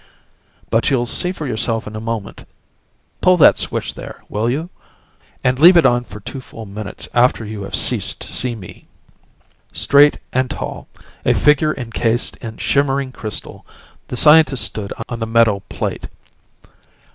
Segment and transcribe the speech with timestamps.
[0.71, 2.47] But you'll see for yourself in a moment.
[3.21, 4.71] Pull that switch, there, will you?
[5.43, 8.87] And leave it on for two full minutes after you have ceased to see me."
[9.71, 10.87] Straight and tall,
[11.23, 13.63] a figure encased in shimmering crystal,
[14.07, 16.07] the scientist stood on the metal plate.